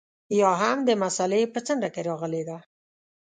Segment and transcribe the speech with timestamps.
[0.39, 2.57] یا هم د مسألې په څنډه کې راغلې ده.